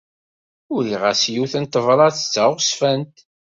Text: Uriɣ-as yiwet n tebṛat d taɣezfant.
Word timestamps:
Uriɣ-as 0.73 1.23
yiwet 1.33 1.53
n 1.57 1.65
tebṛat 1.65 2.17
d 2.23 2.25
taɣezfant. 2.33 3.15